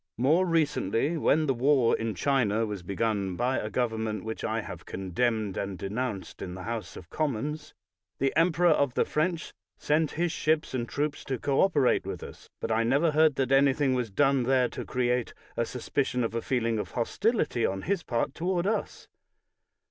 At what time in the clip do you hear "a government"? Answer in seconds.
3.59-4.23